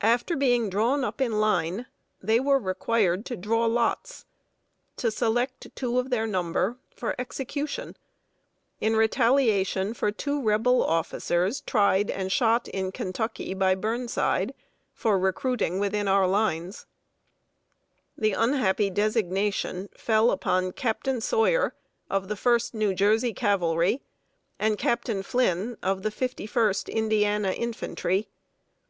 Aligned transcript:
After 0.00 0.34
being 0.34 0.70
drawn 0.70 1.04
up 1.04 1.20
in 1.20 1.38
line, 1.38 1.84
they 2.22 2.40
were 2.40 2.58
required 2.58 3.26
to 3.26 3.36
draw 3.36 3.66
lots, 3.66 4.24
to 4.96 5.10
select 5.10 5.68
two 5.76 5.98
of 5.98 6.08
their 6.08 6.26
number 6.26 6.78
for 6.90 7.14
execution, 7.18 7.94
in 8.80 8.96
retaliation 8.96 9.92
for 9.92 10.10
two 10.10 10.40
Rebel 10.42 10.82
officers, 10.82 11.60
tried 11.60 12.10
and 12.10 12.32
shot 12.32 12.66
in 12.66 12.92
Kentucky 12.92 13.52
by 13.52 13.74
Burnside, 13.74 14.54
for 14.94 15.18
recruiting 15.18 15.78
within 15.78 16.08
our 16.08 16.26
lines. 16.26 16.86
[Sidenote: 18.16 18.16
TWO 18.16 18.22
SELECTED 18.22 18.22
FOR 18.22 18.22
EXECUTION.] 18.22 18.22
The 18.22 18.54
unhappy 18.58 18.90
designation 18.90 19.88
fell 19.94 20.30
upon 20.30 20.72
Captain 20.72 21.20
Sawyer, 21.20 21.74
of 22.08 22.28
the 22.28 22.36
First 22.36 22.72
New 22.72 22.94
Jersey 22.94 23.34
Cavalry, 23.34 24.00
and 24.58 24.78
Captain 24.78 25.22
Flynn, 25.22 25.76
of 25.82 26.00
the 26.00 26.10
Fifty 26.10 26.46
first 26.46 26.88
Indiana 26.88 27.50
Infantry. 27.50 28.28